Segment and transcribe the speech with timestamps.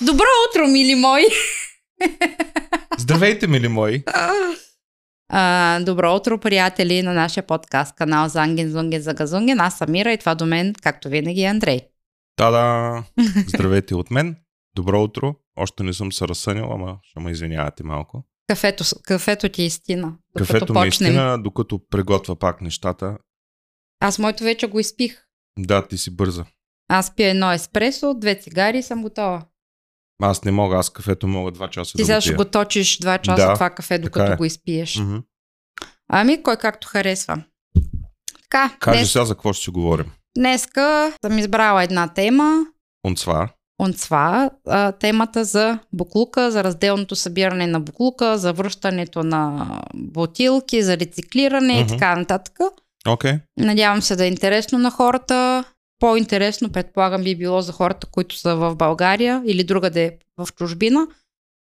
[0.00, 1.24] Добро утро, мили мои!
[2.98, 4.02] Здравейте, мили мои!
[5.28, 9.60] А, добро утро, приятели на нашия подкаст канал Занген Зунген за Газунген.
[9.60, 11.80] Аз съм Мира и това до мен, както винаги, е Андрей.
[12.36, 13.04] Та-да!
[13.48, 14.36] Здравейте от мен.
[14.76, 15.34] Добро утро.
[15.56, 18.24] Още не съм се разсънил, ама ще ме извинявате малко.
[18.46, 20.16] Кафето, кафето ти е истина.
[20.38, 23.18] Кафето ми е истина, докато приготвя пак нещата.
[24.00, 25.24] Аз моето вече го изпих.
[25.58, 26.44] Да, ти си бърза.
[26.94, 29.42] Аз пия едно еспресо, две цигари и съм готова.
[30.22, 33.18] Аз не мога, аз кафето мога два часа Ти да сега ще го точиш два
[33.18, 34.36] часа Да, това кафе, докато е.
[34.36, 34.96] го изпиеш.
[34.96, 35.16] Мгм.
[36.08, 37.42] Ами, кой както харесва.
[38.42, 40.06] Така, Кажи днес, сега за какво ще си говорим.
[40.36, 42.64] днеска съм избрала една тема,
[43.06, 43.48] Онцва.
[43.80, 50.96] Онцва, а, темата за буклука, за разделното събиране на буклука, за връщането на бутилки, за
[50.98, 51.88] рециклиране и Мгм.
[51.88, 52.58] така нататък.
[53.08, 53.32] Окей.
[53.58, 55.64] Надявам се да е интересно на хората.
[55.98, 61.06] По-интересно, предполагам, би било за хората, които са в България или другаде в чужбина.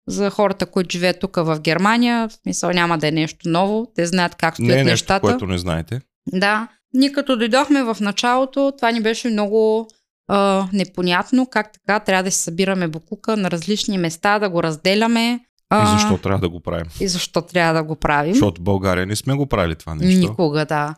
[0.09, 3.93] За хората, които живеят тук в Германия, в смисъл няма да е нещо ново.
[3.95, 5.21] Те знаят как стоят Не е нещо, нещата.
[5.21, 6.01] което не знаете.
[6.33, 6.69] Да.
[6.95, 9.89] Ние като дойдохме в началото, това ни беше много
[10.29, 15.41] а, непонятно, как така трябва да си събираме буклука на различни места, да го разделяме.
[15.71, 16.87] А, И защо трябва да го правим?
[17.01, 18.35] И защо трябва да го правим.
[18.35, 20.21] Защото в България не сме го правили това нещо.
[20.21, 20.95] Никога, да.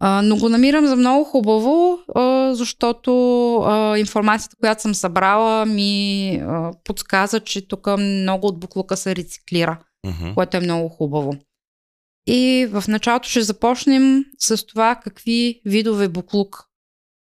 [0.00, 3.12] А, но го намирам за много хубаво, а, защото
[3.56, 9.78] а, информацията, която съм събрала, ми а, подсказа, че тук много от буклука се рециклира,
[10.06, 10.34] Мгм.
[10.34, 11.34] което е много хубаво.
[12.26, 16.64] И в началото ще започнем с това какви видове буклук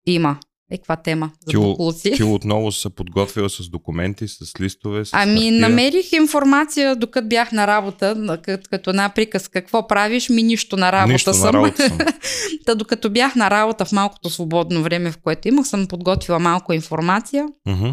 [0.07, 0.39] има.
[0.71, 2.11] Е, каква тема за Ти, буклуци.
[2.11, 5.52] ти отново се подготвила с документи, с листове, с Ами, хартия.
[5.61, 10.91] намерих информация, докато бях на работа, като, като една приказ, какво правиш, ми нищо на
[10.91, 11.43] работа Нищо съм.
[11.45, 11.97] на работа съм.
[12.66, 16.73] Та докато бях на работа в малкото свободно време, в което имах, съм подготвила малко
[16.73, 17.89] информация, Мгм.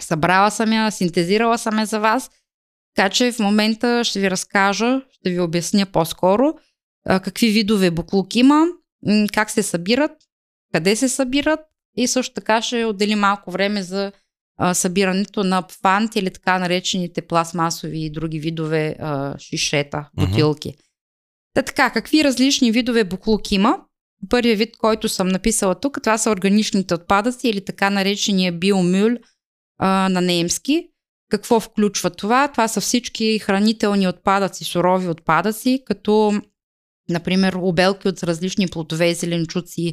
[0.00, 2.30] събрала съм я, синтезирала съм я за вас,
[2.94, 6.54] така че в момента ще ви разкажа, ще ви обясня по-скоро
[7.06, 8.66] какви видове буклук има,
[9.32, 10.10] как се събират,
[10.74, 11.60] къде се събират
[11.96, 14.12] и също така ще отделим малко време за
[14.58, 20.74] а, събирането на пфант или така наречените пластмасови и други видове а, шишета, бутилки.
[21.54, 23.80] Та така, какви различни видове буклук има?
[24.28, 29.16] Първият вид, който съм написала тук, това са органичните отпадъци или така наречения биомюль
[29.78, 30.88] а, на немски.
[31.30, 32.48] Какво включва това?
[32.48, 36.40] Това са всички хранителни отпадъци, сурови отпадъци, като
[37.08, 39.92] например обелки от различни плодове зеленчуци,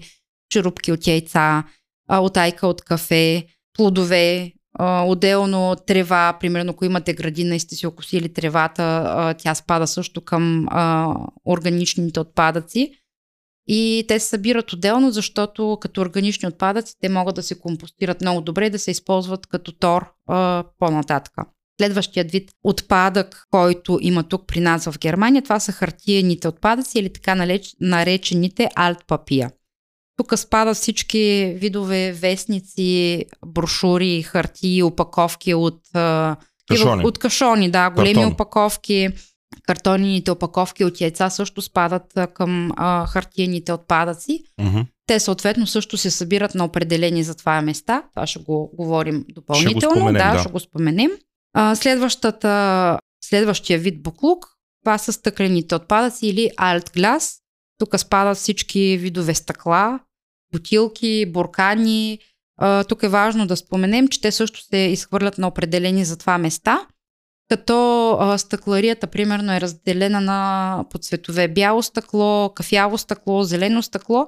[0.49, 1.63] черупки от яйца,
[2.07, 7.87] а, отайка от кафе, плодове, а, отделно трева, примерно ако имате градина и сте си
[7.87, 11.15] окосили тревата, а, тя спада също към а,
[11.45, 12.91] органичните отпадъци.
[13.67, 18.41] И те се събират отделно, защото като органични отпадъци те могат да се компостират много
[18.41, 21.33] добре и да се използват като тор а, по-нататък.
[21.81, 27.13] Следващият вид отпадък, който има тук при нас в Германия, това са хартиените отпадъци или
[27.13, 29.51] така наречените альтпапия.
[30.17, 35.79] Тук спадат всички видове вестници, брошури, хартии, опаковки от,
[36.67, 37.05] Кашони.
[37.05, 38.31] от кашони, да, големи Картон.
[38.33, 39.09] опаковки.
[39.67, 44.43] Картонените опаковки от яйца също спадат към а, хартиените отпадъци.
[44.61, 44.81] Мгм.
[45.07, 48.03] Те съответно също се събират на определени за това места.
[48.15, 49.95] Това ще го говорим допълнително.
[49.95, 50.39] споменем, да, да.
[50.39, 51.11] ще го споменем.
[51.53, 54.45] А, следващата, следващия вид буклук,
[54.83, 57.39] това са стъклените отпадъци или альтглас.
[57.77, 59.99] Тук спадат всички видове стъкла,
[60.53, 62.19] бутилки, буркани.
[62.57, 66.37] А, тук е важно да споменем, че те също се изхвърлят на определени за това
[66.37, 66.87] места.
[67.49, 74.27] Като а, стъкларията, примерно, е разделена на по цветове бяло стъкло, кафяво стъкло, зелено стъкло.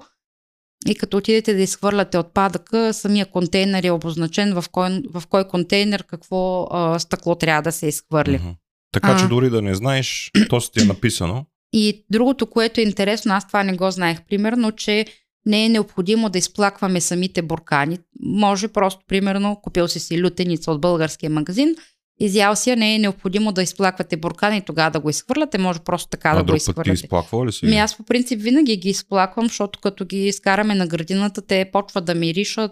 [0.87, 6.03] И като отидете да изхвърляте отпадъка, самия контейнер е обозначен в кой, в кой контейнер
[6.03, 8.37] какво а, стъкло трябва да се изхвърли.
[8.37, 8.49] Мгм.
[8.91, 9.27] Така че А.
[9.27, 11.45] дори да не знаеш, то си ти е написано.
[11.77, 15.05] И другото, което е интересно, аз това не го знаех, примерно, че
[15.45, 17.97] не е необходимо да изплакваме самите буркани.
[18.19, 21.75] Може просто, примерно, купил си си лютеница от българския магазин,
[22.19, 25.79] изял си я, не е необходимо да изплаквате буркани и тогава да го изхвърляте, може
[25.79, 26.93] просто така а да го друг път ти изхвърляте.
[27.05, 27.65] изплаква ли си?
[27.65, 32.05] Ми аз по принцип винаги ги изплаквам, защото като ги изкараме на градината, те почват
[32.05, 32.71] да миришат,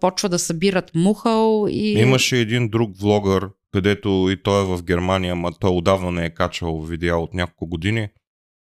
[0.00, 1.92] почва да събират мухъл и...
[1.92, 6.34] Имаше един друг влогър, където и той е в Германия, ма той отдавна не е
[6.34, 8.08] качвал видеа от няколко години,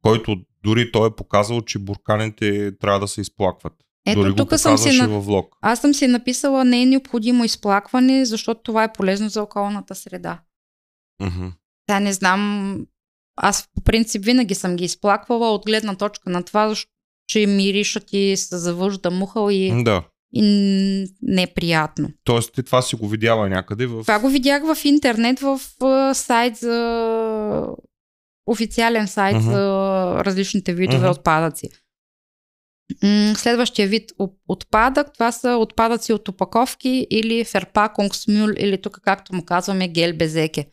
[0.04, 3.74] който дори той е показал, че бурканите трябва да се изплакват.
[4.08, 5.56] Ето, дори тук съм си във влог.
[5.62, 10.42] Аз съм си написала, не е необходимо изплакване, защото това е полезно за околната среда.
[11.88, 12.86] Та не знам,
[13.36, 16.76] аз по принцип винаги съм ги изплаквала от гледна точка на това,
[17.28, 20.04] че миришат и се завъжда мухъл и Да.
[20.34, 22.10] И неприятно.
[22.24, 24.02] Тоест ти това си го видяла някъде в...
[24.02, 25.60] Това го видях в интернет в
[26.14, 27.68] сайт за
[28.46, 29.52] официален сайт uh-huh.
[29.52, 31.12] за различните видове uh-huh.
[31.12, 31.70] отпадъци.
[33.36, 34.12] Следващия вид
[34.48, 40.68] отпадък, това са отпадъци от опаковки или ферпаконгсмюл или тук както му казваме гел безеке.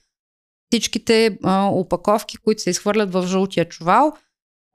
[0.70, 4.12] Всичките а, опаковки, които се изхвърлят в жълтия чувал,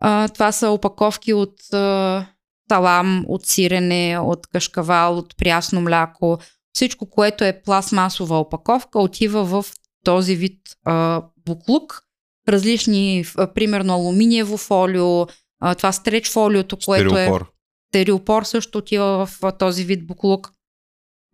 [0.01, 2.25] а, това са опаковки от а,
[2.71, 6.39] салам, от сирене, от кашкавал, от прясно мляко.
[6.73, 9.65] Всичко, което е пластмасова опаковка, отива в
[10.03, 12.03] този вид а, буклук.
[12.47, 15.27] Различни, а, примерно алуминиево фолио,
[15.59, 17.41] а, това стреч фолиото, което Стереопор.
[17.41, 17.45] е...
[17.89, 20.51] Стереопор също отива в а, този вид буклук.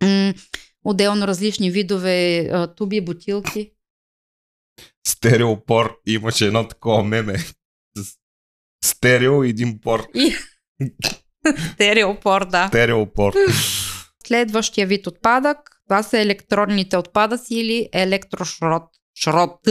[0.02, 0.34] М-
[0.84, 3.70] отделно различни видове а, туби, бутилки.
[5.06, 7.36] Стереопор имаше едно такова меме.
[8.84, 10.06] Стерео и един пор.
[10.14, 10.34] И...
[11.74, 12.68] Стереопор, да.
[12.68, 13.32] Стереопор.
[14.26, 15.58] Следващия вид отпадък,
[15.88, 18.82] това са електронните отпадъци или електрошрот.
[19.22, 19.68] Шрот.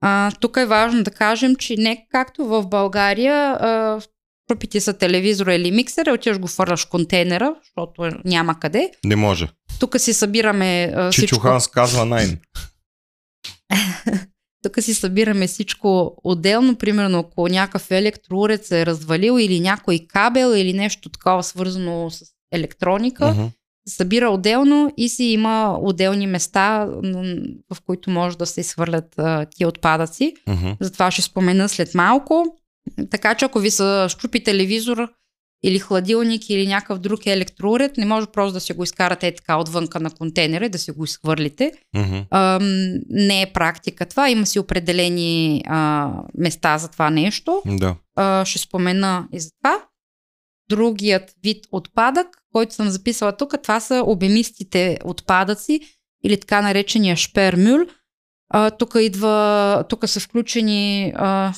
[0.00, 4.00] А, тук е важно да кажем, че не както в България а,
[4.48, 8.90] крупите са телевизора или миксера, отиваш го фърляш в контейнера, защото няма къде.
[9.04, 9.48] Не може.
[9.80, 11.38] Тук си събираме а, всичко.
[11.38, 12.38] Ханс казва найн.
[14.62, 20.72] Тук си събираме всичко отделно, примерно ако някакъв електроурец е развалил или някой кабел или
[20.72, 23.44] нещо такова свързано с електроника, Мгм.
[23.88, 26.86] се събира отделно и си има отделни места,
[27.74, 29.20] в които може да се изхвърлят
[29.56, 30.34] тия отпадъци.
[30.48, 30.70] Мгм.
[30.80, 32.44] Затова ще спомена след малко.
[33.10, 35.08] Така че ако ви се щупи телевизор
[35.62, 39.56] или хладилник или някакъв друг електроуред, не може просто да се го изкарате е така
[39.56, 41.72] отвънка на контейнера и да се го изхвърлите.
[41.96, 42.18] Мгм.
[42.30, 44.30] Ам, не е практика това.
[44.30, 47.62] Има си определени а, места за това нещо.
[47.66, 47.96] Да.
[48.16, 49.82] А, ще спомена и за това.
[50.68, 55.80] Другият вид отпадък, който съм записала тук, това са обемистите отпадъци
[56.24, 57.78] или така наречения шпермюл.
[58.50, 61.52] А, тук идва, тук са включени а,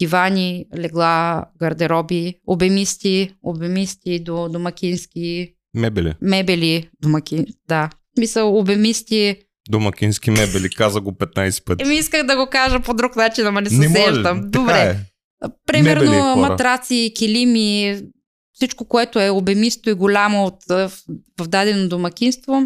[0.00, 6.14] дивани, легла, гардероби, обемисти, обемисти до домакински Мебели.
[6.20, 7.90] мебели, домаки, да.
[7.92, 9.36] В Смисъл, обемисти.
[9.70, 10.70] Домакински мебели.
[10.70, 11.84] Каза го 15 пъти.
[11.84, 14.50] Еми исках да го кажа по друг начин, ама не се сещам.
[14.50, 14.80] Добре.
[14.80, 14.96] е.
[15.66, 18.00] Примерно Мебели, матраци, килими,
[18.52, 20.92] всичко, което е обемисто и голямо от, в,
[21.40, 22.62] в дадено домакинство,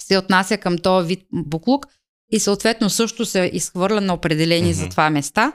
[0.00, 1.86] се отнася към този вид буклук
[2.32, 4.78] и съответно също се изхвърля на определени Мгм.
[4.78, 5.52] за това места.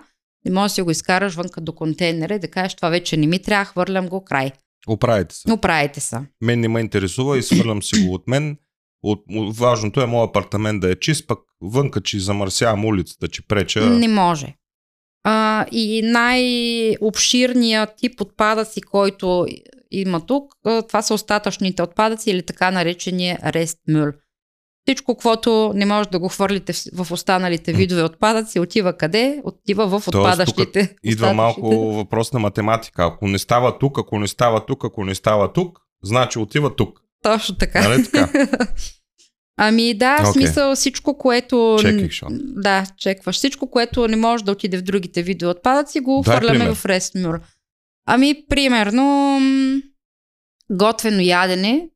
[0.48, 3.28] Не можеш да си го изкараш вънка до контейнера и да кажеш, това вече не
[3.28, 4.52] ми трябва, хвърлям го край.
[4.88, 5.50] Оправите се.
[5.50, 6.26] Но правите са.
[6.42, 8.58] Мен не ме интересува и свърлям си го от мен.
[9.04, 13.48] От, от, важното е моят апартамент да е чист, пък вънка, че замърсявам улицата, че
[13.48, 13.90] преча.
[13.90, 14.56] Не може.
[15.24, 19.48] А, и най-обширният тип отпадъци, който
[19.92, 20.54] има тук,
[20.88, 24.12] това са остатъчните отпадъци или така наречения рестмюл.
[24.88, 29.42] Всичко, което не може да го хвърлите в- останалите видове отпадъци, отива къде?
[29.44, 30.80] Отива в отпадащите.
[31.04, 31.34] Идва остатъчните.
[31.34, 33.06] малко въпрос на математика.
[33.06, 37.02] Ако не става тук, ако не става тук, ако не става тук, значи отива тук.
[37.24, 37.90] Точно така.
[37.90, 38.48] Нали така?
[39.58, 40.32] Ами да, в Окей.
[40.34, 41.78] смисъл всичко, което...
[41.82, 42.12] Чеких.
[42.40, 43.36] Да, чекваш.
[43.36, 46.76] Всичко, което не може да отиде в другите видове отпадъци, го Дай хвърляме пример.
[46.76, 47.40] в Рестмюр.
[48.06, 49.40] Ами, примерно,
[50.72, 51.90] готвено ядене.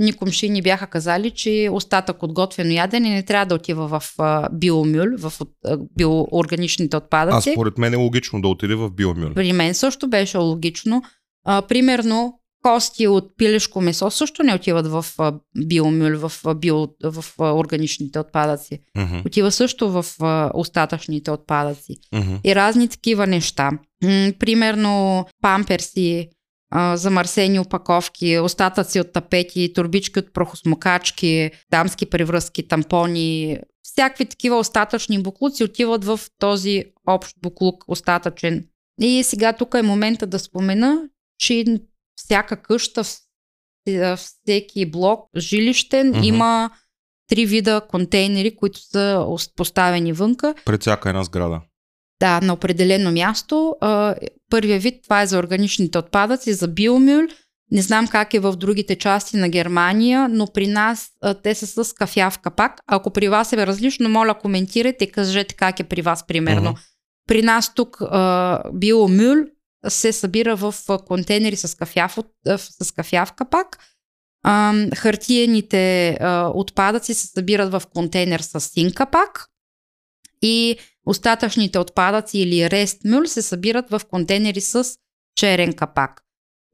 [0.00, 4.14] Ни комши ни бяха казали, че остатък от готвено ядене не трябва да отива в
[4.18, 5.32] а, биомюл, в
[5.64, 7.52] а, биоорганичните А отпадъци.
[7.52, 9.34] според мен е логично да отиде в биомюл.
[9.34, 11.02] При мен също беше логично.
[11.44, 16.88] А, примерно, кости от пилешко месо също не отиват в а, биомюл, в, а, био,
[17.04, 18.78] в а, органичните отпадъци.
[18.96, 21.96] Мгм, Отива също в а, остатъчните отпадъци.
[22.12, 22.34] мгм.
[22.44, 23.70] И разни такива неща.
[24.38, 26.28] Примерно памперси,
[26.70, 35.22] а, замърсени опаковки, остатъци от тапети, турбички от прахосмокачки, дамски превръзки, тампони, всякакви такива остатъчни
[35.22, 38.66] буклуци отиват в този общ буклук, остатъчен.
[39.00, 41.08] И сега тук е момента да спомена,
[41.38, 41.64] че
[42.16, 43.20] всяка къща, вс-
[44.16, 46.22] всеки блок, жилищен, Мгм.
[46.22, 46.70] има
[47.28, 50.54] три вида контейнери, които са ос- поставени вънка.
[50.64, 51.60] Пред всяка една сграда.
[52.20, 53.76] Да, на определено място.
[53.80, 54.14] А,
[54.50, 57.22] Първия вид, това е за органичните отпадъци, за биомюл.
[57.72, 61.84] Не знам как е в другите части на Германия, но при нас а, те са
[61.84, 62.80] с кафяв капак.
[62.86, 66.70] Ако при вас е различно, моля коментирайте и кажете как е при вас примерно.
[66.70, 66.80] Мгм.
[67.28, 69.36] При нас тук а, биомюл
[69.88, 70.74] се събира в
[71.06, 72.18] контейнери с кафяв,
[72.58, 73.78] с кафяв капак.
[74.42, 79.46] А, хартиените а, отпадъци се събират в контейнер с син капак
[80.42, 80.76] и
[81.06, 84.84] остатъчните отпадъци или рестмюл се събират в контейнери с
[85.36, 86.22] черен капак.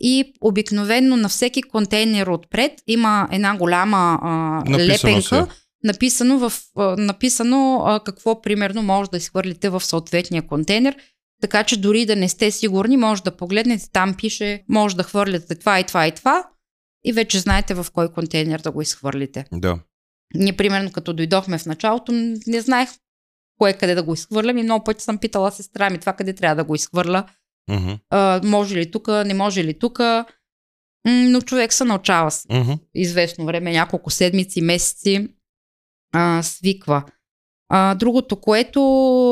[0.01, 4.29] и обикновенно на всеки контейнер отпред има една голяма а,
[4.71, 5.47] Написано лепенка, се.
[5.85, 10.97] написано, в, а, написано а, какво примерно може да изхвърлите в съответния контейнер.
[11.41, 15.55] Така че дори да не сте сигурни, може да погледнете, там пише, може да хвърляте
[15.55, 16.45] това и това и това
[17.05, 19.45] и вече знаете в кой контейнер да го изхвърлите.
[19.53, 19.79] Да.
[20.35, 22.13] Ние, примерно, като дойдохме в началото,
[22.47, 22.89] не знаех
[23.59, 26.57] кое къде да го изхвърлям и много пъти съм питала сестра ми това къде трябва
[26.57, 27.25] да го изхвърля.
[27.71, 27.93] Мгм.
[28.11, 30.01] А, може ли тук, не може ли тук.
[31.09, 32.73] Но човек се научава с Мгм.
[32.95, 35.29] известно време, няколко седмици, месеци,
[36.15, 37.03] а, свиква.
[37.69, 38.81] А, другото, което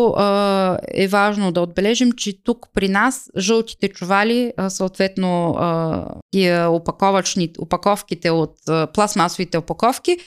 [0.06, 6.70] а, е важно да отбележим, че тук при нас жълтите чували, а, съответно а, тия
[6.70, 10.18] опаковачни, опаковките от а, пластмасовите опаковки,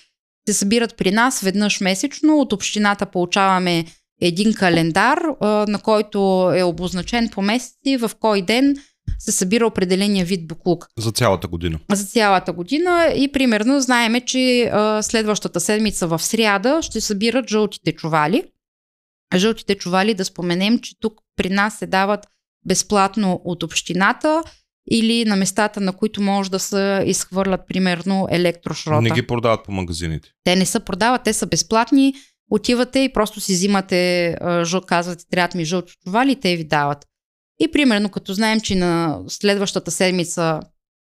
[0.47, 2.39] се събират при нас веднъж месечно.
[2.39, 3.85] От общината получаваме
[4.21, 5.19] един календар,
[5.67, 8.75] на който е обозначен по месеци в кой ден
[9.19, 11.79] се събира определения вид буклук За цялата година.
[11.93, 17.91] за цялата година и примерно знаеме, че а, следващата седмица в сряда ще събират жълтите
[17.91, 18.43] чували.
[19.35, 22.27] Жълтите чували да споменем, че тук при нас се дават
[22.65, 24.43] безплатно от общината
[24.91, 29.01] или на местата, на които може да се изхвърлят примерно електрошрота.
[29.01, 30.29] Не ги продават по магазините.
[30.43, 32.13] Те не се продават, те са безплатни.
[32.51, 37.05] Отивате и просто си взимате, жъл, казвате, трябват ми жълти чували те ви дават.
[37.59, 40.59] И примерно, като знаем, че на следващата седмица,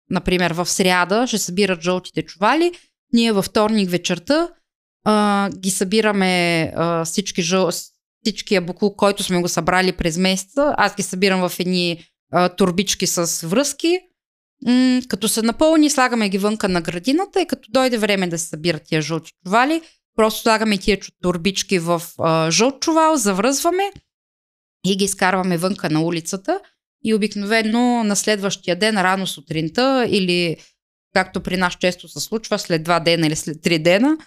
[0.09, 2.71] например в сряда, ще събират жълтите чували,
[3.13, 4.49] ние във вторник вечерта
[5.05, 7.69] а, ги събираме а, всички жъл,
[8.23, 10.73] всичкия буклук, който сме го събрали през месеца.
[10.77, 13.99] Аз ги събирам в едни а, турбички с връзки.
[14.65, 18.47] М, като се напълни, слагаме ги вънка на градината и като дойде време да се
[18.47, 19.81] събират тия жълти чували,
[20.15, 23.91] просто слагаме тия турбички в а, жълт чувал, завръзваме
[24.85, 26.59] и ги изкарваме вънка на улицата
[27.03, 30.57] и обикновено на следващия ден, рано сутринта или
[31.13, 34.17] както при нас често се случва, след два дена или след три дена,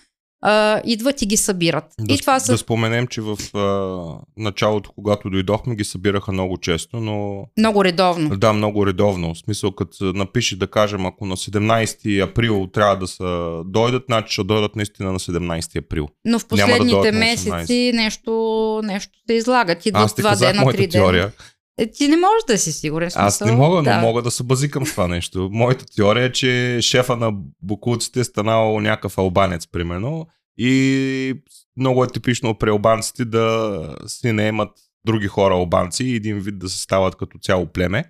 [0.40, 1.85] а, идват и ги събират.
[2.00, 2.52] Да, и това са...
[2.52, 8.37] да споменем, че в а, началото, когато дойдохме, ги събираха много често, но Много редовно.
[8.37, 9.35] да, много редовно.
[9.35, 14.33] В смисъл, като напише, да кажем, ако на 17 април трябва да са дойдат, значи
[14.33, 16.09] ще дойдат наистина на 17 април.
[16.25, 19.87] Но в да последните на месеци нещо, нещо се излагат.
[19.87, 21.30] Идват Аз ти два казах дена, моята три дена.
[21.78, 23.11] Е, ти не можеш да си сигурен.
[23.11, 23.56] в Аз не смисъл.
[23.64, 23.99] мога, но да.
[24.00, 25.49] мога да се базикам с това нещо.
[25.52, 27.32] Моята теория е, че шефа на
[27.62, 30.26] букулците е станал някакъв албанец, примерно.
[30.56, 31.35] И
[31.76, 34.70] много е типично при албанците да си не имат
[35.04, 38.04] други хора албанци и един вид да се стават като цяло племе.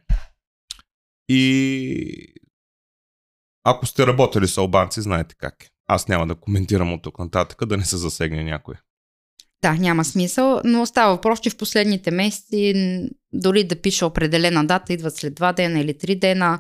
[1.29, 2.35] И
[3.65, 5.69] ако сте работили с албанци, знаете как е.
[5.87, 8.75] Аз няма да коментирам от тук нататък, да не се засегне някой.
[9.63, 12.75] Да, няма смисъл, но става въпрос, че в последните месеци
[13.33, 16.59] дори да пише определена дата, идват след два дена или три дена.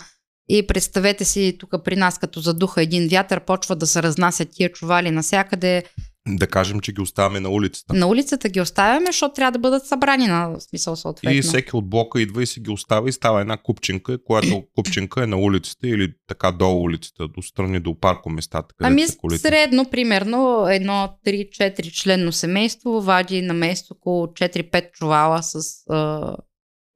[0.48, 4.72] И представете си, тук при нас, като задуха един вятър, почва да се разнасят тия
[4.72, 5.84] чували навсякъде.
[6.28, 7.94] Да кажем, че ги оставяме на улицата.
[7.94, 11.38] На улицата ги оставяме, защото трябва да бъдат събрани на смисъл съответно.
[11.38, 15.22] И всеки от блока идва и си ги оставя и става една купчинка, която купчинка
[15.22, 19.06] е на улицата или така до улицата, до страни до паркоместата, Ами
[19.36, 25.60] средно, примерно, едно 3-4 членно семейство вади на место около 4-5 чувала с
[25.90, 26.36] а,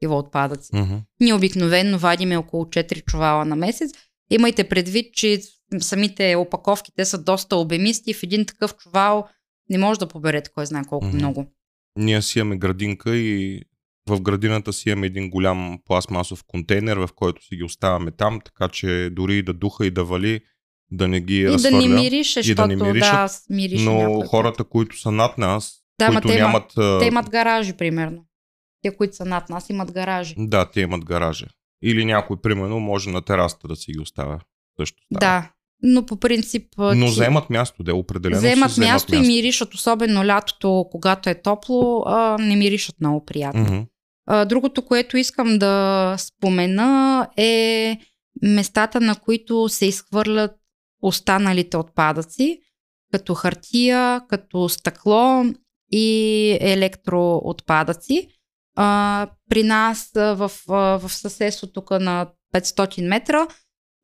[0.03, 0.71] такива отпадъци.
[0.77, 0.95] Мгм.
[1.21, 3.91] Ние обикновенно вадиме около 4 чувала на месец.
[4.31, 5.41] Имайте предвид, че
[5.79, 8.15] самите опаковки, те са доста обемисти.
[8.15, 9.27] В един такъв чувал
[9.71, 11.17] не може да поберете кой знае колко Мгм.
[11.17, 11.47] много.
[11.99, 13.63] Ние си имаме градинка и
[14.09, 18.69] в градината си имаме един голям пластмасов контейнер, в който си ги оставяме там, така
[18.69, 20.41] че дори и да духа и да вали,
[20.91, 21.79] да не ги И да разхвърля.
[21.79, 26.07] не мирише, и да не миришат, да, мирише но хората, които са над нас, Да,
[26.07, 26.73] които те, нямат...
[27.01, 28.25] те имат гаражи, примерно.
[28.83, 30.35] Те, които са над нас, имат гаражи.
[30.39, 31.47] Да, те имат гаража.
[31.83, 34.41] Или някой, примерно, може на терасата да си ги оставя.
[34.81, 35.21] Също става.
[35.21, 35.51] Да,
[35.83, 36.67] но по принцип...
[36.79, 42.03] Но вземат място, да, определено вземат вземат място, и миришат, особено лятото, когато е топло,
[42.07, 43.63] а, не миришат много приятно.
[43.63, 43.81] Мгм.
[44.27, 47.97] А, другото, което искам да спомена е
[48.43, 50.53] местата, на които се изхвърлят
[51.03, 52.61] останалите отпадъци,
[53.13, 55.45] като хартия, като стъкло
[55.93, 58.29] и електроотпадъци.
[58.77, 63.47] А, при нас в, в съседство тук на 500 метра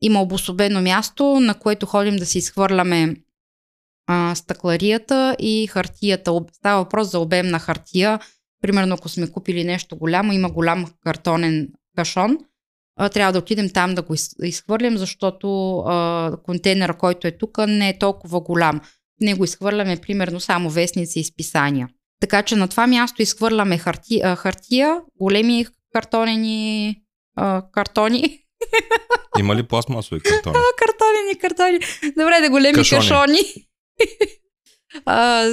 [0.01, 3.17] има обособено място, на което ходим да си изхвърляме
[4.07, 6.41] а, стъкларията и хартията.
[6.53, 8.21] Става въпрос за обемна хартия.
[8.63, 12.39] Примерно, ако сме купили нещо голямо, има голям картонен кашон,
[12.97, 17.59] а, трябва да отидем там да го из- изхвърлим, защото а, контейнера, който е тук,
[17.69, 18.81] не е толкова голям.
[18.81, 21.89] В него изхвърляме примерно само вестници и списания.
[22.21, 26.97] Така че на това място изхвърляме харти, а, хартия, големи картонени
[27.37, 28.41] а, картони
[29.39, 30.57] Има ли пластмасови картони?
[30.57, 31.79] А, картони, не картони.
[32.17, 33.01] Добре, да големи Кашони.
[33.01, 33.39] кашони.
[35.07, 35.45] а,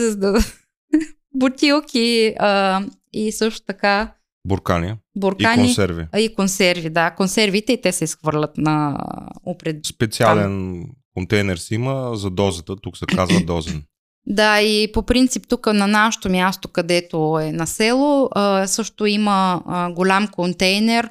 [1.36, 2.82] бутилки а,
[3.14, 4.14] и също така
[4.48, 5.64] Буркани и буркани.
[5.64, 6.08] консерви.
[6.12, 7.12] А, и консерви, да.
[7.12, 8.98] Консервите и те се изхвърлят на
[9.46, 9.86] опред...
[9.86, 13.84] Специален контейнер си има за дозата, тук се казва дозен.
[14.28, 18.30] Да, и по принцип тук на нашето място, където е на село,
[18.66, 19.62] също има
[19.96, 21.10] голям контейнер.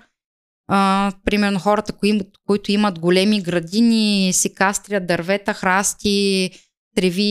[1.25, 1.93] Примерно хората,
[2.47, 6.51] които имат големи градини, си кастрят дървета, храсти,
[6.97, 7.23] треви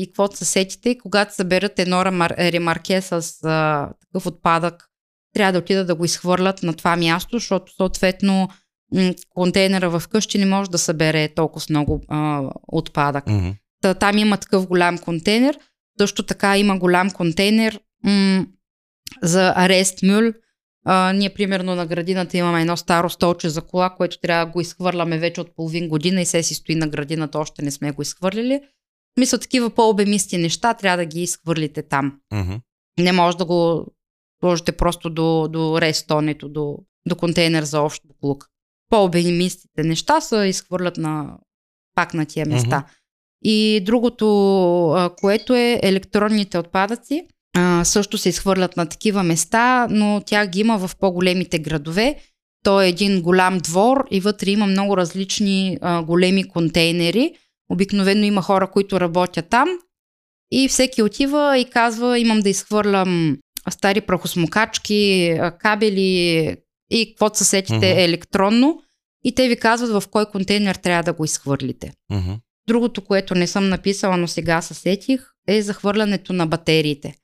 [0.00, 3.38] и каквото се сетите, когато съберат едно ремар- ремарке с
[4.00, 4.88] такъв отпадък,
[5.34, 8.48] трябва да отидат да го изхвърлят на това място, защото съответно
[9.30, 12.00] контейнера в къщи не може да събере толкова много
[12.68, 13.26] отпадък.
[13.26, 13.50] Мгм.
[13.82, 15.58] Та, там има такъв голям контейнер.
[16.00, 18.46] Също така има голям контейнер м-
[19.22, 20.32] за арест мюл.
[20.84, 24.60] А, ние примерно на градината имаме едно старо столче за кола, което трябва да го
[24.60, 28.02] изхвърляме вече от половин година и се си стои на градината, още не сме го
[28.02, 28.60] изхвърлили.
[29.18, 32.20] Мисля, такива по-обемисти неща трябва да ги изхвърлите там.
[32.32, 32.52] Мгм.
[32.98, 33.86] Не може да го
[34.40, 38.48] сложите просто до, до рестонето, до, до контейнер за общ буклук.
[38.90, 41.38] По-обемистите неща се изхвърлят на,
[41.94, 42.78] пак на тия места.
[42.78, 42.86] Мгм.
[43.44, 47.26] И другото, което е електронните отпадъци,
[47.84, 52.16] също се изхвърлят на такива места, но тя ги има в по-големите градове.
[52.64, 57.34] То е един голям двор и вътре има много различни а, големи контейнери.
[57.70, 59.68] Обикновено има хора, които работят там
[60.50, 63.38] и всеки отива и казва, имам да изхвърлям
[63.70, 66.56] стари прахосмокачки, кабели
[66.90, 68.00] и каквото се сетите Мгм.
[68.00, 68.82] електронно.
[69.24, 71.92] И те ви казват в кой контейнер трябва да го изхвърлите.
[72.10, 72.32] Мгм.
[72.66, 77.14] Другото, което не съм написала, но сега се сетих, е захвърлянето на батериите.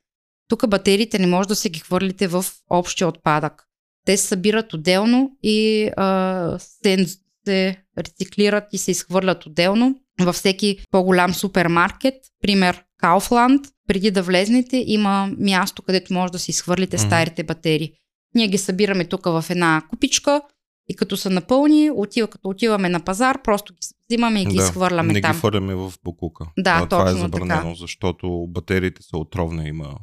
[0.48, 3.64] Тук батериите не може да се ги хвърлите в общия отпадък.
[4.06, 7.06] Те се събират отделно и а, се,
[7.44, 12.14] се рециклират и се изхвърлят отделно във всеки по-голям супермаркет.
[12.42, 13.70] Пример Kaufland.
[13.88, 17.06] Преди да влезнете има място, където може да си изхвърлите Мгм.
[17.06, 17.92] старите батерии.
[18.34, 20.42] Ние ги събираме тук в една купичка
[20.88, 23.78] и като са напълни, отива, като отиваме на пазар, просто ги
[24.10, 25.32] взимаме и ги Да, изхвърляме не там.
[25.32, 26.46] ги хвърляме в буклука.
[26.58, 27.74] Да, това е точно забранено, така.
[27.74, 29.94] защото батериите са отровни, има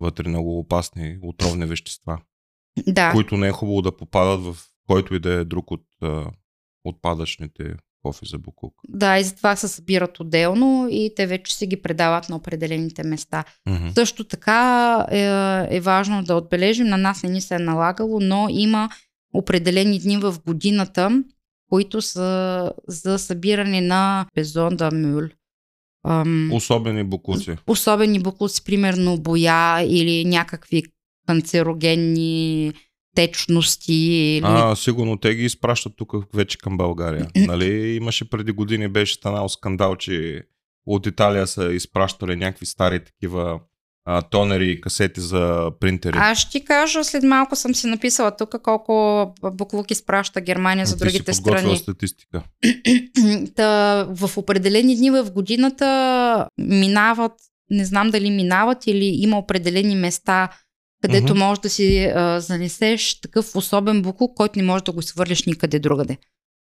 [0.00, 2.18] вътре много опасни отровни вещества,
[2.86, 4.56] Да, които не е хубаво да попадат в
[4.88, 6.24] който и да е друг от а,
[6.84, 8.74] отпадъчните кофи за буклук.
[8.88, 13.44] да, и затова се събират отделно и те вече се ги предават на определените места.
[13.68, 13.88] Мгм.
[13.94, 14.60] Също така
[15.10, 15.20] е,
[15.76, 18.88] е важно да отбележим, на нас не ни се е налагало, но има
[19.34, 21.22] определени дни в годината,
[21.70, 25.22] които са за събиране на безонда мюл.
[26.06, 27.56] Ам, Особени буклуци.
[27.66, 30.82] особени буклуци, примерно боя или някакви
[31.26, 32.72] канцерогенни
[33.16, 33.94] течности.
[33.94, 34.44] Или...
[34.44, 37.28] А, сигурно те ги изпращат тук вече към България.
[37.36, 37.96] нали?
[37.96, 40.42] Имаше преди години, беше станал скандал, че
[40.86, 43.60] от Италия са изпращали някакви стари такива
[44.04, 46.16] а, тонери и касети за принтери.
[46.20, 50.96] Аз ще ти кажа, след малко съм си написала тук колко буклук изпраща Германия за
[50.96, 51.76] Ти другите си страни.
[51.76, 52.42] статистика.
[53.56, 57.32] Та, в определени дни в годината минават,
[57.70, 60.48] не знам дали минават или има определени места,
[61.02, 61.38] където Мгм.
[61.38, 65.78] можеш да си а, занесеш такъв особен буклук, който не можеш да го свърлиш никъде
[65.78, 66.16] другаде.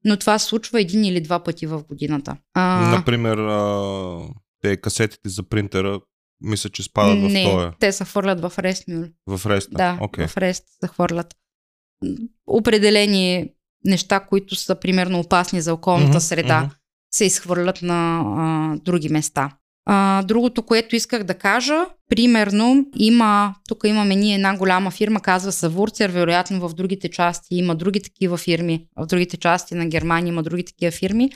[0.04, 2.36] Но това се случва един или два пъти в годината.
[2.54, 4.18] А, Например, а,
[4.62, 6.00] те касетите за принтера,
[6.44, 9.04] мисля, че спадат в не, този, те се хвърлят в Рестмюл.
[9.26, 9.70] в реста.
[9.74, 10.26] Да, Окей.
[10.26, 11.34] в Рест се хвърлят.
[12.46, 13.48] Определени
[13.84, 16.70] неща, които са примерно опасни за околната Мгм, среда, мгм.
[17.14, 19.50] се изхвърлят на а, други места.
[19.86, 25.52] А, другото, което исках да кажа, примерно има, тук имаме ние една голяма фирма, казва
[25.52, 30.28] се Вурцер, вероятно в другите части има други такива фирми, в другите части на Германия
[30.28, 31.30] има други такива фирми,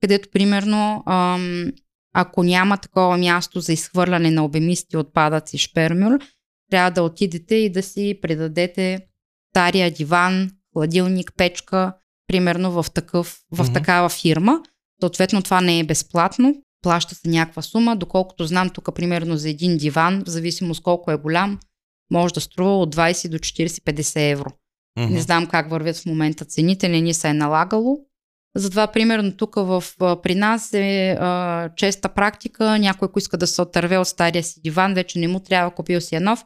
[0.00, 1.72] където примерно ам,
[2.14, 6.18] ако няма такова място за изхвърляне на обемисти отпадъци шпермюр,
[6.70, 9.00] трябва да отидете и да си предадете
[9.52, 11.92] стария диван, хладилник, печка,
[12.26, 13.72] примерно в, такъв, в Мгм.
[13.72, 14.62] такава фирма.
[15.00, 16.54] Съответно, това не е безплатно.
[16.82, 17.96] Плаща се някаква сума.
[17.96, 21.58] Доколкото знам, тук примерно за един диван, в зависимост колко е голям,
[22.10, 24.50] може да струва от 20 до 40-50 евро.
[24.98, 25.12] Мгм.
[25.12, 27.98] Не знам как вървят в момента цените, не ни се е налагало.
[28.56, 29.84] Затова, примерно, тук в,
[30.22, 32.78] при нас е а, честа практика.
[32.78, 36.00] Някой, ако иска да се отърве от стария си диван, вече не му трябва, купил
[36.00, 36.44] си е нов,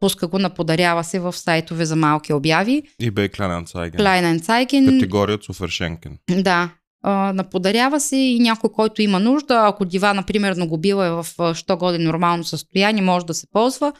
[0.00, 2.82] пуска го, наподарява се в сайтове за малки обяви.
[3.02, 3.98] eBay Kleinanzeigen.
[3.98, 6.18] Kleinanzeigen, Категория Цуфершенкен.
[6.30, 6.70] да,
[7.02, 11.54] а, наподарява се и някой, който има нужда, ако дивана, примерно, го била е в
[11.54, 13.92] що годи нормално състояние, може да се ползва.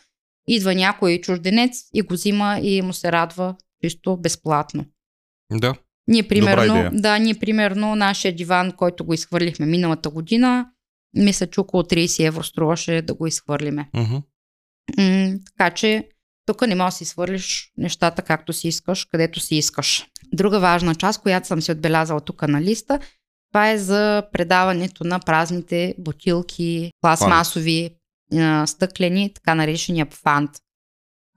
[0.48, 4.84] Идва някой чужденец и го взима и му се радва чисто безплатно.
[5.52, 5.74] Да.
[6.08, 10.66] Ние примерно, да, ние примерно нашия диван, който го изхвърлихме миналата година,
[11.16, 13.88] мисля, че около 30 евро струваше да го изхвърлиме.
[13.94, 14.16] Мгм.
[14.98, 16.08] М, така че
[16.46, 20.06] тук не можеш да си свърлиш нещата както си искаш, където си искаш.
[20.32, 23.00] Друга важна част, която съм си отбелязала тук на листа,
[23.52, 27.90] това е за предаването на празните бутилки, пластмасови,
[28.66, 30.50] стъклени, така наречения фант.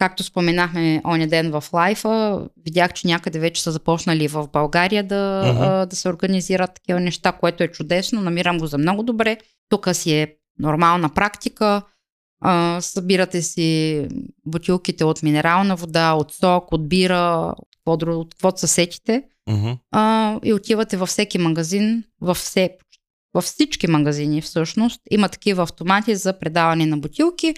[0.01, 5.43] Както споменахме оня ден в лайфа, видях, че някъде вече са започнали в България да,
[5.59, 8.21] а, да се организират такива неща, което е чудесно.
[8.21, 9.37] Намирам го за много добре.
[9.69, 11.81] Тук си е нормална практика.
[12.43, 14.07] А, събирате си
[14.45, 17.53] бутилките от минерална вода, от сок, от бира,
[17.85, 19.71] от друго- от каквото се сетите Мгм.
[19.91, 22.77] а, и отивате във всеки магазин, във, все,
[23.33, 25.01] във всички магазини всъщност.
[25.11, 27.53] Има такива автомати за предаване на бутилки.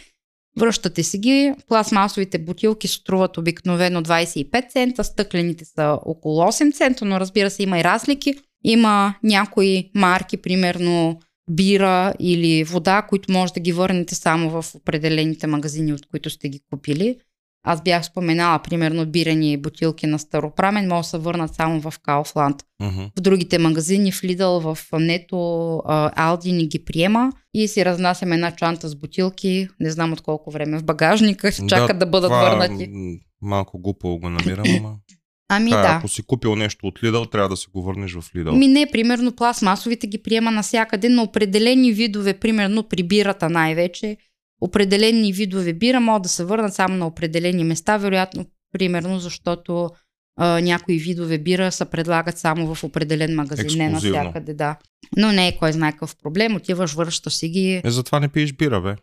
[0.60, 1.54] Връщате си ги.
[1.68, 7.80] Пластмасовите бутилки струват обикновено 25 цента, стъклените са около 8 цента, но разбира се има
[7.80, 8.36] и разлики.
[8.64, 11.20] Има някои марки, примерно
[11.52, 16.50] бира или вода, които може да ги върнете само в определените магазини, от които сте
[16.50, 17.18] ги купили.
[17.66, 22.64] Аз бях споменала, примерно, бирени бутилки на старопрамен, може да се върнат само в Кауфланд.
[22.82, 23.04] Мгм.
[23.18, 25.82] В другите магазини, в Lidl, в Нето,
[26.16, 30.52] Алди ни ги приема и си разнасяме една чанта с бутилки, не знам от колко
[30.52, 32.90] време в багажника, чакат да, бъдат това, върнати.
[33.42, 34.96] Малко глупо го намирам, ама.
[35.50, 35.96] Ами Така, да.
[35.98, 38.58] Ако си купил нещо от Lidl, трябва да си го върнеш в Lidl.
[38.58, 44.18] Ми не, примерно пластмасовите ги приема навсякъде, но определени видове, примерно при бирата най-вече,
[44.64, 49.90] определени видове бира могат да се върнат само на определени места, вероятно, примерно, защото
[50.40, 54.18] а, някои видове бира се предлагат само в определен магазин, не Ексклюзивно.
[54.24, 54.78] навсякъде, да.
[55.18, 58.54] Но не е кой знае какъв проблем, отиваш, връщаш си ги, Е, затова не пиеш
[58.54, 58.96] бира, бе.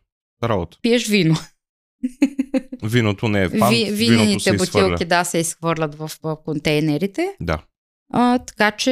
[0.42, 0.79] Работа.
[0.83, 1.37] пиеш вино.
[2.83, 7.29] Виното не е фан, Ви, винените бутилки, да, се изхвърлят в, в контейнерите.
[7.40, 7.62] Да.
[8.12, 8.90] А, така че,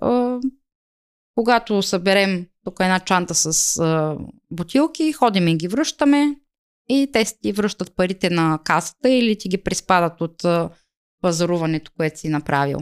[0.00, 0.38] а,
[1.38, 4.16] когато съберем тук една чанта с а,
[4.50, 6.34] бутилки, ходим и ги връщаме
[6.88, 10.70] и те си ти връщат парите на касата или ти ги приспадат от а,
[11.22, 12.78] пазаруването, което си направил.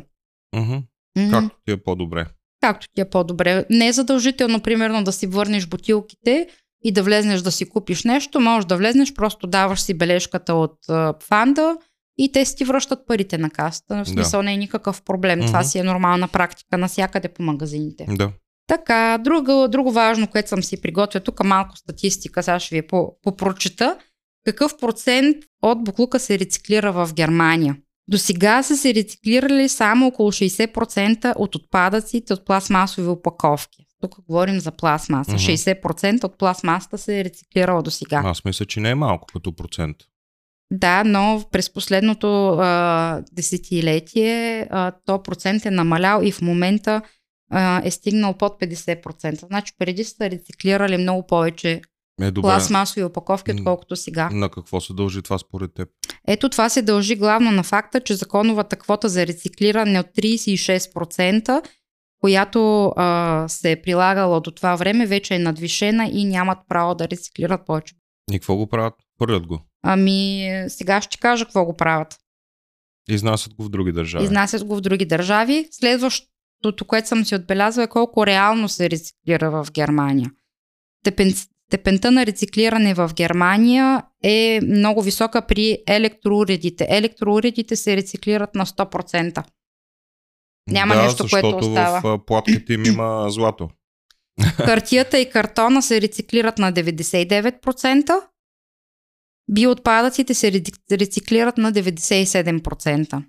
[1.17, 2.27] М, Както ти е по-добре.
[2.61, 3.65] Както ти е по-добре.
[3.71, 6.49] Не е задължително, примерно, да си върнеш бутилките
[6.85, 8.41] и да влезнеш да си купиш нещо.
[8.41, 11.77] Можеш да влезнеш, просто даваш си бележката от а, фанда
[12.19, 14.05] и те си ти връщат парите на касата.
[14.05, 15.41] В смисъл не е никакъв проблем.
[15.41, 15.67] Това Мгм.
[15.69, 18.07] си е нормална практика навсякъде по магазините.
[18.09, 18.33] Да.
[18.67, 22.87] Така, друго, друго важно, което съм си приготвила, тук малко статистика, сега ще ви я
[22.87, 23.99] по, попрочета.
[24.45, 27.77] Какъв процент от буклука се рециклира в Германия?
[28.09, 33.87] До сега са се рециклирали само около 60% от отпадъците от пластмасови опаковки.
[34.01, 35.31] Тук говорим за пластмаса.
[35.31, 35.41] Мгм.
[35.41, 38.23] 60% от пластмасата се е рециклирала до сега.
[38.25, 39.97] Аз мисля, че не е малко като процент.
[40.73, 47.03] Да, но през последното а, десетилетие а, то процент е намалял и в момента
[47.85, 49.47] е стигнал под 50%.
[49.47, 51.81] Значи преди са рециклирали много повече
[52.23, 52.41] Е, добре.
[52.47, 54.31] пластмасови опаковки, отколкото сега.
[54.33, 55.89] На какво се дължи това според теб?
[56.29, 61.63] Ето това се дължи главно на факта, че законовата квота за рециклиране от 36%,
[62.21, 67.09] която а, се е прилагала до това време, вече е надвишена и нямат право да
[67.09, 67.95] рециклират повече.
[68.33, 68.95] И какво го правят?
[69.19, 69.61] Пърлят го.
[69.83, 72.17] Ами сега ще кажа какво го правят.
[73.09, 74.25] Изнасят го в други държави.
[74.25, 75.69] Изнасят го в други държави.
[75.71, 76.33] Следващото,
[76.87, 80.31] което съм си отбелязала е колко реално се рециклира в Германия.
[81.05, 81.35] Степен,
[81.69, 86.87] степента на рециклиране в Германия е много висока при електроуредите.
[86.91, 89.45] Електроуредите се рециклират на 100%.
[90.71, 92.01] Няма да, нещо, което остава.
[92.01, 93.69] в платките им има злато.
[94.41, 98.21] Хартията и картона се рециклират на 99%.
[99.51, 103.23] Биоотпадъците се рециклират на 97%.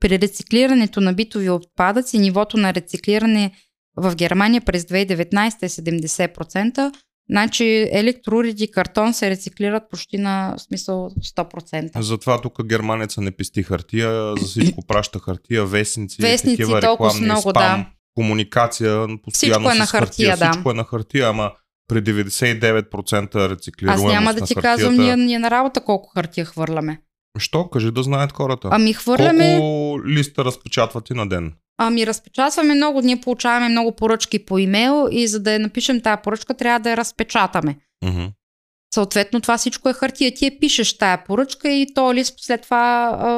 [0.00, 3.52] При рециклирането на битови отпадъци нивото на рециклиране
[3.96, 6.92] в Германия през 2019 е 70%.
[7.30, 12.00] Значи електроуреди картон се рециклират почти на смисъл 100%.
[12.00, 17.40] Затова тук германеца не пести хартия, за всичко праща хартия, вестници, Вестници, такива толкова много,
[17.40, 17.86] спам, да.
[18.14, 20.50] комуникация, постоянно Всичко е на хартия, да.
[20.50, 21.52] Всичко е на хартия, ама
[21.88, 24.76] при 99% рециклируемост Аз няма да на ти хартията.
[24.76, 27.00] казвам ние, ние на работа колко хартия хвърляме.
[27.38, 27.64] Що?
[27.64, 28.68] Кажи да знаят хората.
[28.72, 29.58] Ами хвърляме...
[29.58, 31.52] Колко листа разпечатвате на ден?
[31.80, 36.22] Ами разпечатваме много, ние получаваме много поръчки по имейл и за да я напишем тази
[36.24, 37.76] поръчка, трябва да я разпечатаме.
[38.04, 38.26] Мгм.
[38.94, 40.34] Съответно, това всичко е хартия.
[40.34, 43.28] Ти я пишеш тая поръчка и то лист след това а,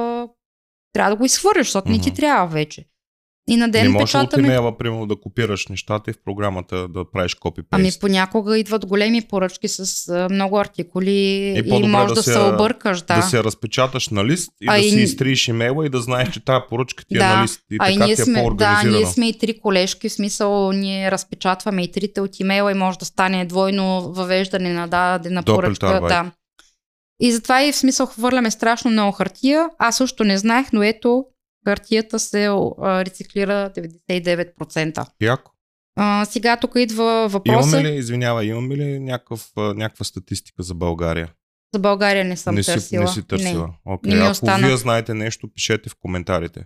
[0.93, 2.85] трябва да го изхвърлиш, защото не ти трябва вече.
[3.48, 4.46] И на ден не можеш от печатаме.
[4.46, 9.22] имейла, примерно, да копираш нещата и в програмата да правиш копи Ами понякога идват големи
[9.22, 13.03] поръчки с много артикули и, и може да, се объркаш.
[13.03, 13.16] Да.
[13.16, 16.31] да се разпечаташ на лист и А да и- си изтриеш имейла и да знаеш,
[16.31, 17.37] че тази поръчка ти е Да.
[17.37, 19.61] на лист и А и така ние ти е сме, да, ние сме и три
[19.61, 24.72] колежки, в смисъл ние разпечатваме и трите от имейла и може да стане двойно въвеждане
[24.72, 26.00] на дадена поръчка.
[26.00, 26.31] Да.
[27.22, 29.68] И затова и в смисъл хвърляме страшно много хартия.
[29.79, 31.24] Аз също не знаех, но ето
[31.64, 35.07] хартията се а, рециклира 99%.
[35.20, 35.53] Яко.
[35.96, 37.79] А, сега тук идва въпроса.
[37.79, 41.33] Имаме ли, извинявай, имаме ли някакъв, някаква статистика за България?
[41.75, 43.05] За България не съм не, си, търсила.
[43.05, 43.75] не си търсила.
[44.05, 44.66] Не ми Ако остана.
[44.66, 46.64] вие знаете нещо, пишете в коментарите.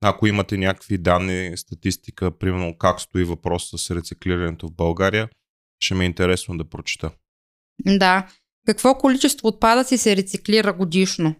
[0.00, 5.28] Ако имате някакви данни, статистика, примерно как стои въпрос с рециклирането в България,
[5.80, 7.10] ще ми е интересно да прочета.
[7.84, 7.98] Не.
[7.98, 8.28] Да.
[8.66, 11.34] Какво количество отпадъци се рециклира годишно?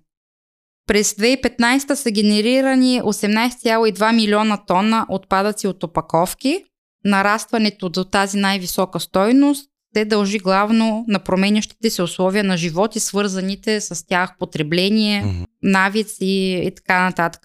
[0.89, 6.65] През 2015 са генерирани 18,2 милиона тона отпадъци от опаковки.
[7.05, 13.01] Нарастването до тази най-висока стойност се дължи главно на променящите се условия на живот и
[13.01, 15.43] свързаните с тях потребление, Мгм.
[15.63, 16.27] навици
[16.65, 17.43] и така нататък.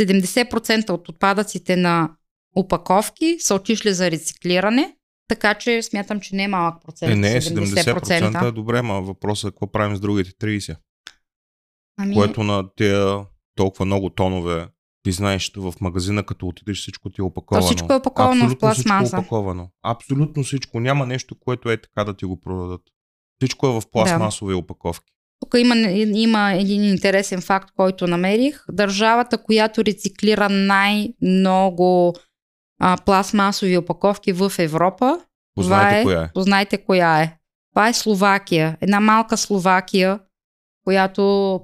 [0.00, 2.10] 70% от отпадъците на
[2.56, 4.94] опаковки са отишли за рециклиране,
[5.28, 7.12] така че смятам, че не е малък процент.
[7.12, 10.76] Е, не, 70% е добре, ма въпросът е какво правим с другите 30%.
[11.96, 13.24] Ами, Което на тия
[13.56, 14.68] толкова много тонове,
[15.02, 17.62] ти знаеш, в магазина като отидеш всичко ти е опаковано.
[17.62, 19.16] То всичко е опаковано в Абсолютно всичко пластмаса.
[19.16, 19.68] е опаковано.
[19.82, 20.80] Абсолютно всичко.
[20.80, 22.80] Няма нещо, което е така да ти го продадат.
[23.40, 25.12] Всичко е в пластмасови опаковки.
[25.40, 25.76] тук има,
[26.14, 28.64] има един интересен факт, който намерих.
[28.70, 32.14] Държавата, която рециклира най-много
[32.80, 35.20] а, пластмасови опаковки в Европа,
[35.54, 36.30] Познайте това е, коя е.
[36.34, 37.36] Познайте коя е.
[37.72, 38.76] Това е Словакия.
[38.80, 40.20] Една малка Словакия,
[40.84, 41.22] която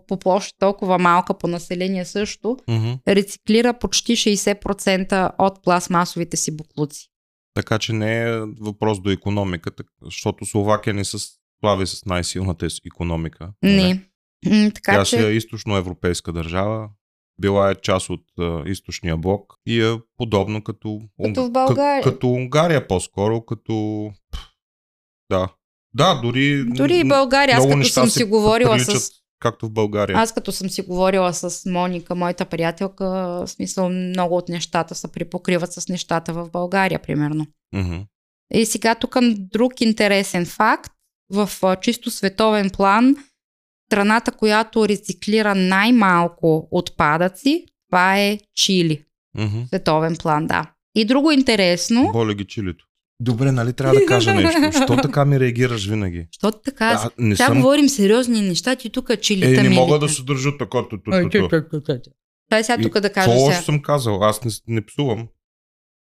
[0.09, 2.93] по площ толкова малка, по население също, Мгм.
[3.09, 7.09] рециклира почти 60% от пластмасовите си буклуци.
[7.55, 11.17] Така че не е въпрос до економиката, защото Словакия не се
[11.61, 13.53] слави с най-силната економика.
[13.63, 14.05] Не.
[14.47, 15.17] М, така Тя че...
[15.17, 16.89] си е източноевропейска държава,
[17.41, 22.03] била е част от а, източния блок и е подобно като, Като България.
[22.03, 24.11] Като, като Унгария по-скоро, като...
[25.31, 25.49] Да.
[25.95, 26.65] Да, дори...
[26.65, 30.19] Дори и България, аз като съм си говорила приличат с Както в България.
[30.19, 35.13] Аз като съм си говорила с Моника, моята приятелка, в смисъл много от нещата се
[35.13, 37.47] припокриват с нещата в България, примерно.
[37.75, 37.97] Мгм.
[38.55, 40.93] И сега тук друг интересен факт.
[41.33, 41.51] В
[41.81, 43.17] чисто световен план,
[43.89, 49.05] страната, която рециклира най-малко отпадъци, това е Чили.
[49.39, 49.59] Мгм.
[49.67, 50.71] Световен план, да.
[50.95, 52.87] И друго интересно, Боля ги чилито.
[53.21, 54.83] Добре, нали трябва да кажа нещо?
[54.85, 56.27] Що така ми реагираш винаги?
[56.33, 57.01] защото така.
[57.05, 57.61] А, не сега съм...
[57.61, 60.79] говорим сериозни неща, ти тук чилита Е, не мога да се държа така.
[60.89, 60.97] тю.
[62.51, 63.51] Дай сега тук да кажа Какво сега.
[63.51, 64.25] още съм казал?
[64.25, 65.29] Аз не, не псувам.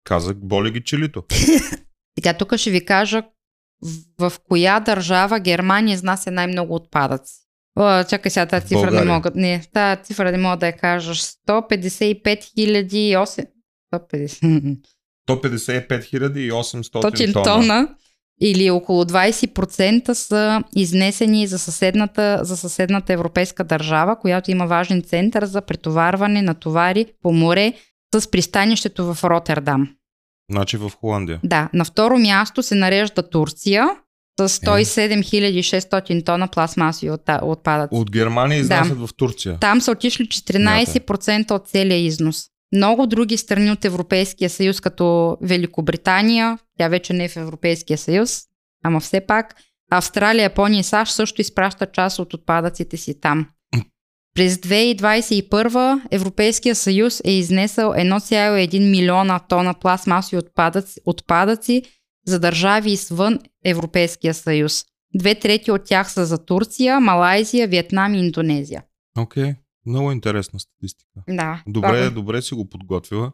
[0.05, 1.25] Казах, боли ги чилито.
[2.19, 3.23] Сега тук ще ви кажа
[4.19, 7.35] в, в коя държава Германия изнася най-много отпадъци.
[7.79, 9.31] О, чакай сега, тази цифра не мога.
[9.35, 11.15] Не, тази цифра не мога да я кажа.
[11.15, 13.47] 155 хиляди и 8...
[13.95, 14.79] 150
[15.29, 16.11] 155
[16.51, 17.33] 800 тона.
[17.33, 17.45] тона.
[17.45, 17.89] тона
[18.41, 25.45] или около 20% са изнесени за съседната, за съседната европейска държава, която има важен център
[25.45, 27.73] за претоварване на товари по море
[28.15, 29.89] с пристанището в Роттердам.
[30.51, 31.41] Значи в Холандия.
[31.45, 33.89] Да, на второ място се нарежда Турция
[34.41, 37.11] с 107 600 тона пластмасови
[37.43, 37.95] отпадъци.
[37.95, 39.59] От Германия изнасят в Турция.
[39.61, 42.45] Там са отишли 14% от целия износ.
[42.73, 48.43] Много други страни от Европейския съюз, като Великобритания, тя вече не е в Европейския съюз,
[48.85, 49.55] ама все пак,
[49.91, 53.47] Австралия, Япония и САЩ също изпращат част от отпадъците си там.
[54.35, 61.83] През 2021 Европейския съюз е изнесъл 1,1 милиона тона пластмасови отпадъци, отпадъци
[62.27, 64.85] за държави извън Европейския съюз.
[65.15, 68.83] Две трети от тях са за Турция, Малайзия, Виетнам и Индонезия.
[69.19, 69.55] Окей.
[69.87, 71.21] Много интересна статистика.
[71.29, 71.63] Да.
[71.67, 73.33] Добре, това, добре си го подготвила.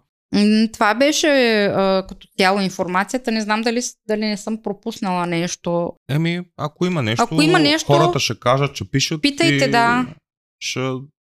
[0.73, 3.33] Това беше а, като цяло информацията.
[3.33, 5.93] Не знам дали, дали не съм пропуснала нещо.
[6.11, 9.23] Еми, ако има нещо, Ако има нещо, хората ще кажат, че пишат.
[9.23, 10.07] питайте, и да.
[10.61, 10.81] Ще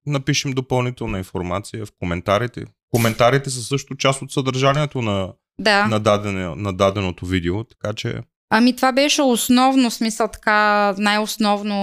[0.06, 2.64] напишем допълнителна информация в коментарите.
[2.90, 5.86] Коментарите са също част от съдържанието на, Да.
[5.86, 11.76] на, дадене, на даденото видео, така че Ами това беше основно, смисъл така, най-основно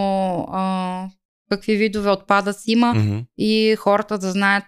[0.52, 1.08] а,
[1.50, 3.20] какви видове отпадъци има мгм.
[3.38, 4.64] и хората да знаят,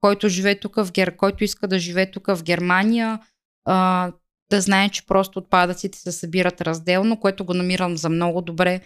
[0.00, 1.16] който живее тук в Гер...
[1.16, 3.20] който иска да живее тук в Германия,
[3.64, 4.12] а,
[4.50, 8.80] да знае, че просто отпадъците се събират разделно, което го намирам за много добре.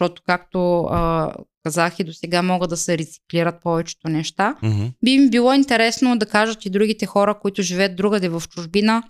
[0.00, 1.32] защото както а,
[1.64, 4.56] казах и до сега могат да се рециклират повечето неща.
[4.62, 4.84] Мгм.
[5.04, 9.02] Би ми било интересно да кажат и другите хора, които живеят другаде в чужбина,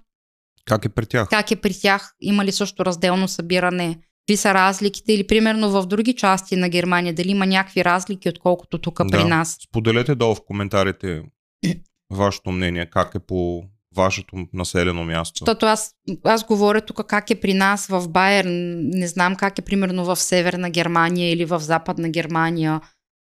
[0.64, 1.28] Как е при тях?
[1.28, 5.86] как е при тях, има ли също разделно събиране, какви са разликите или примерно в
[5.86, 9.10] други части на Германия, дали има някакви разлики, отколкото тук Да.
[9.10, 9.56] при нас.
[9.68, 11.22] Споделете долу в коментарите
[12.12, 13.62] вашето мнение, как е по
[13.96, 15.38] вашето населено място.
[15.38, 15.90] Защото аз,
[16.24, 18.48] аз говоря тук как е при нас в Байерн,
[18.88, 22.80] не знам как е примерно в Северна Германия или в Западна Германия.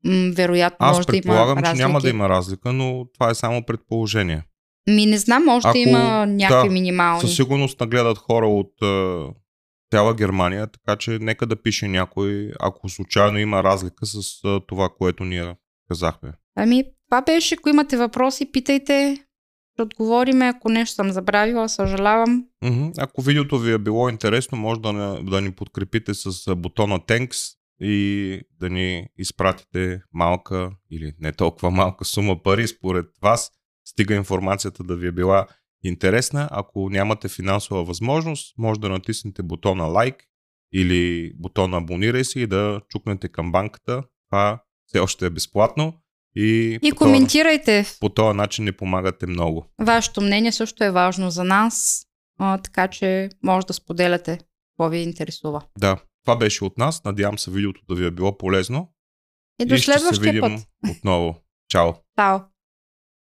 [0.06, 3.36] М, вероятно Аз може да има предполагам, че няма да има разлика, но това е
[3.36, 4.44] само предположение.
[4.90, 7.22] Ми не знам, може Ако- да има някакви да, минимални.
[7.22, 8.72] Със сигурност нагледат хора от
[9.94, 15.24] цяла Германия, така че нека да пише някой, ако случайно има разлика с това, което
[15.24, 15.56] ние
[15.88, 16.34] казахме.
[16.56, 17.56] Ами, това беше.
[17.56, 19.26] Ако имате въпроси, питайте.
[19.74, 20.46] Ще отговориме.
[20.46, 22.46] Ако нещо съм забравила, съжалявам.
[22.98, 27.54] Ако видеото ви е било интересно, може да, не, да ни подкрепите с бутона Thanks
[27.82, 33.52] и да ни изпратите малка или не толкова малка сума пари според вас.
[33.86, 35.48] Стига информацията да ви е била
[35.84, 36.48] интересна.
[36.52, 40.16] Ако нямате финансова възможност, може да натиснете бутона лайк
[40.74, 44.04] или бутона абонирай се и да чукнете към банката.
[44.30, 45.94] Това все още е безплатно.
[46.36, 47.86] И, И по, коментирайте.
[48.00, 49.66] по този начин ни помагате много.
[49.82, 52.06] Вашето мнение също е важно за нас.
[52.40, 54.40] А, така че може да споделяте
[54.72, 55.62] какво ви интересува.
[55.80, 57.04] Да, това беше от нас.
[57.04, 58.94] Надявам се видеото да ви е било полезно.
[59.62, 60.98] И до и ще се следващия видим път.
[60.98, 61.36] отново.
[61.70, 61.94] Чао!
[62.20, 62.40] Чао!